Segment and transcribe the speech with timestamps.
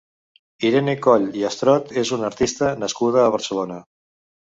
[0.69, 3.83] Irene Coll i Astort és una artista nascuda a Barcelona.